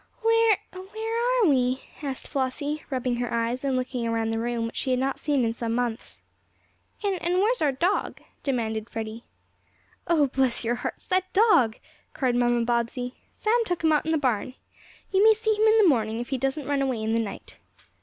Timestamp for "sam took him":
13.31-13.91